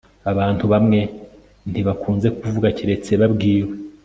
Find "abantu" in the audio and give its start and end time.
0.31-0.63